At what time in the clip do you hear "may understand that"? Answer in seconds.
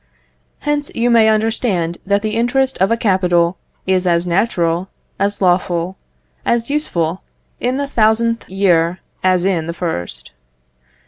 1.11-2.23